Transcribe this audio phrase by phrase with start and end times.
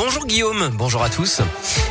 [0.00, 1.40] Bonjour Guillaume, bonjour à tous.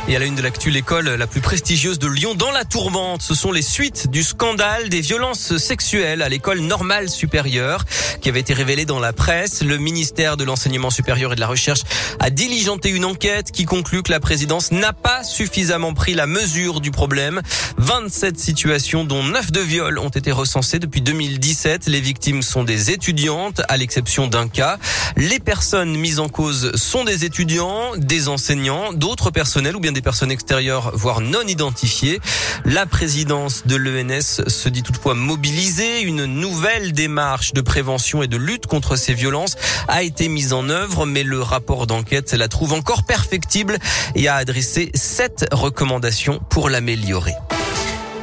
[0.08, 3.20] Et à la une de l'actu, l'école la plus prestigieuse de Lyon dans la tourmente.
[3.20, 7.84] Ce sont les suites du scandale des violences sexuelles à l'école normale supérieure
[8.22, 9.62] qui avait été révélé dans la presse.
[9.62, 11.82] Le ministère de l'enseignement supérieur et de la recherche
[12.18, 16.80] a diligenté une enquête qui conclut que la présidence n'a pas suffisamment pris la mesure
[16.80, 17.42] du problème.
[17.76, 21.86] 27 situations dont 9 de viols ont été recensées depuis 2017.
[21.86, 24.78] Les victimes sont des étudiantes à l'exception d'un cas.
[25.16, 30.02] Les personnes mises en cause sont des étudiants, des enseignants, d'autres personnels ou bien des
[30.02, 32.20] personnes extérieures, voire non identifiées.
[32.64, 36.02] La présidence de l'ENS se dit toutefois mobilisée.
[36.02, 39.56] Une nouvelle démarche de prévention et de lutte contre ces violences
[39.88, 43.78] a été mise en œuvre, mais le rapport d'enquête la trouve encore perfectible
[44.14, 47.34] et a adressé sept recommandations pour l'améliorer.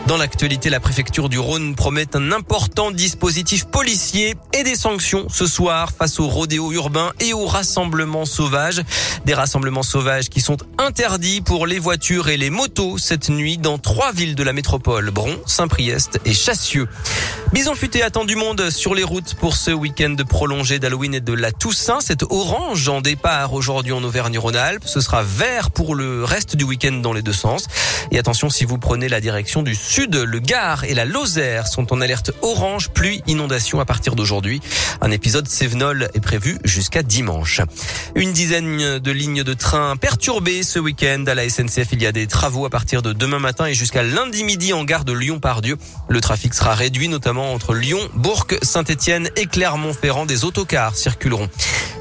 [0.08, 5.48] Dans l'actualité, la préfecture du Rhône promet un important dispositif policier et des sanctions ce
[5.48, 8.84] soir face aux rodéos urbains et aux rassemblements sauvages.
[9.26, 13.80] Des rassemblements sauvages qui sont interdits pour les voitures et les motos cette nuit dans
[13.80, 16.88] trois villes de la métropole, Bron, Saint-Priest et Chassieux.
[17.52, 21.34] Bison futé attend du monde sur les routes pour ce week-end prolongé d'Halloween et de
[21.34, 22.00] la Toussaint.
[22.00, 24.84] C'est orange en départ aujourd'hui en Auvergne-Rhône-Alpes.
[24.86, 27.66] Ce sera vert pour le reste du week-end dans les deux sens.
[28.12, 31.94] Et attention si vous prenez la direction du sud le Gard et la Lozère sont
[31.94, 34.62] en alerte orange pluie inondation à partir d'aujourd'hui.
[35.00, 37.62] Un épisode Sévenol est prévu jusqu'à dimanche.
[38.14, 41.94] Une dizaine de lignes de train perturbées ce week-end à la SNCF.
[41.94, 44.84] Il y a des travaux à partir de demain matin et jusqu'à lundi midi en
[44.84, 45.78] gare de Lyon-Pardieu.
[46.10, 50.26] Le trafic sera réduit notamment entre Lyon, Bourg, Saint-Etienne et Clermont-Ferrand.
[50.26, 51.50] Des autocars circuleront.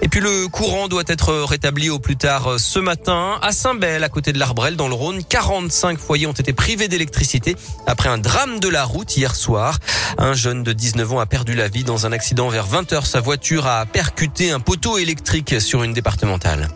[0.02, 4.08] Et puis le courant doit être rétabli au plus tard ce matin à Saint-Bel, à
[4.08, 5.22] côté de l'Arbrel, dans le Rhône.
[5.24, 7.56] 45 foyers ont été privés d'électricité
[7.86, 9.78] après un drame de la route hier soir.
[10.18, 13.04] Un jeune de 19 ans a perdu la vie dans un accident vers 20 h
[13.06, 16.68] Sa voiture a percuté un poteau électrique sur une départementale.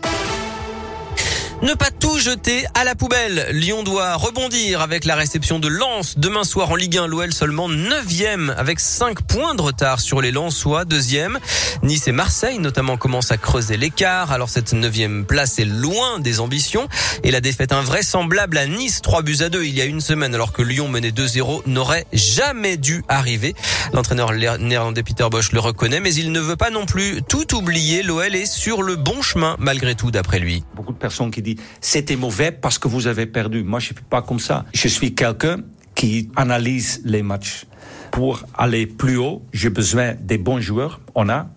[1.61, 3.47] Ne pas tout jeter à la poubelle.
[3.51, 7.07] Lyon doit rebondir avec la réception de Lens demain soir en Ligue 1.
[7.07, 11.37] L'OL seulement 9e avec 5 points de retard sur les Lensois, deuxième.
[11.83, 14.31] Nice et Marseille notamment commencent à creuser l'écart.
[14.31, 16.87] Alors cette 9e place est loin des ambitions
[17.25, 20.33] et la défaite invraisemblable à Nice 3 buts à 2 il y a une semaine
[20.33, 23.53] alors que Lyon menait 2-0 n'aurait jamais dû arriver.
[23.91, 28.01] L'entraîneur néerlandais Peter Bosch le reconnaît mais il ne veut pas non plus tout oublier.
[28.01, 30.63] L'OL est sur le bon chemin malgré tout d'après lui.
[30.73, 31.41] Beaucoup de personnes qui
[31.81, 33.63] c'était mauvais parce que vous avez perdu.
[33.63, 34.65] Moi, je suis pas comme ça.
[34.73, 35.57] Je suis quelqu'un
[35.95, 37.65] qui analyse les matchs.
[38.11, 40.99] Pour aller plus haut, j'ai besoin des bons joueurs.
[41.15, 41.49] On a.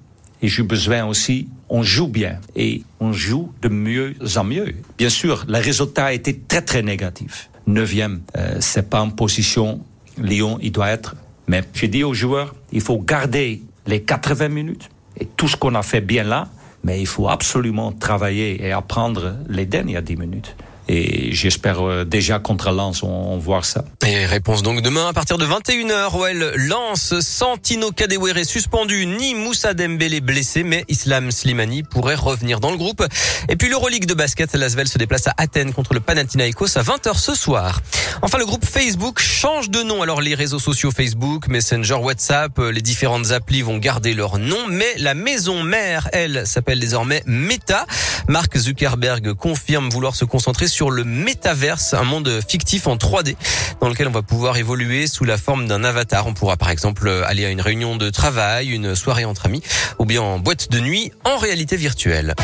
[0.42, 2.40] Et j'ai besoin aussi, on joue bien.
[2.56, 4.74] Et on joue de mieux en mieux.
[4.98, 7.48] Bien sûr, le résultat a été très, très négatif.
[7.66, 9.80] Neuvième, euh, c'est pas en position.
[10.18, 11.14] Lyon, il doit être.
[11.46, 14.90] Mais j'ai dit aux joueurs, il faut garder les 80 minutes.
[15.18, 16.48] Et tout ce qu'on a fait bien là,
[16.84, 20.56] mais il faut absolument travailler et apprendre les dernières dix minutes.
[20.88, 23.84] Et j'espère euh, déjà contre Lens, on, on voit ça.
[24.06, 26.14] Et réponse donc demain à partir de 21h.
[26.14, 32.70] OL Lens, Santino Kadewere suspendu, ni Moussa Dembélé blessé, mais Islam Slimani pourrait revenir dans
[32.70, 33.06] le groupe.
[33.48, 37.16] Et puis l'Euroleague de basket, Lasvel se déplace à Athènes contre le Panathinaikos à 20h
[37.18, 37.80] ce soir.
[38.22, 40.02] Enfin, le groupe Facebook change de nom.
[40.02, 44.66] Alors les réseaux sociaux Facebook, Messenger, WhatsApp, euh, les différentes applis vont garder leur nom,
[44.68, 47.86] mais la maison mère, elle, s'appelle désormais Meta.
[48.28, 53.36] Mark Zuckerberg confirme vouloir se concentrer sur le métaverse, un monde fictif en 3D
[53.80, 56.26] dans lequel on va pouvoir évoluer sous la forme d'un avatar.
[56.26, 59.62] On pourra par exemple aller à une réunion de travail, une soirée entre amis
[59.98, 62.34] ou bien en boîte de nuit en réalité virtuelle.